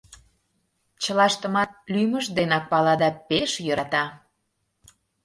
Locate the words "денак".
2.37-2.63